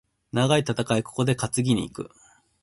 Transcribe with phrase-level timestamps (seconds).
[0.31, 2.09] 長い戦い、ここで担ぎに行く。